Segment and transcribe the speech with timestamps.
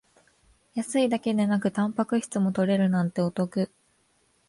[0.73, 3.69] 安いだけでなくタンパク質も取れるなんてお得